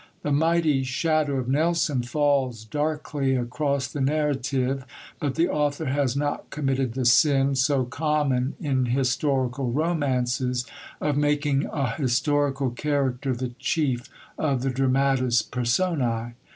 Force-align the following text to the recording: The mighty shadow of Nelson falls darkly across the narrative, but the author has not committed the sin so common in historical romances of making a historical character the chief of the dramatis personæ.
The 0.23 0.31
mighty 0.31 0.81
shadow 0.81 1.35
of 1.37 1.47
Nelson 1.47 2.01
falls 2.01 2.65
darkly 2.65 3.35
across 3.35 3.87
the 3.87 4.01
narrative, 4.01 4.83
but 5.19 5.35
the 5.35 5.47
author 5.47 5.85
has 5.85 6.17
not 6.17 6.49
committed 6.49 6.95
the 6.95 7.05
sin 7.05 7.53
so 7.53 7.85
common 7.85 8.55
in 8.59 8.87
historical 8.87 9.71
romances 9.71 10.65
of 10.99 11.17
making 11.17 11.65
a 11.71 11.91
historical 11.91 12.71
character 12.71 13.35
the 13.35 13.49
chief 13.59 14.09
of 14.39 14.63
the 14.63 14.71
dramatis 14.71 15.43
personæ. 15.43 16.33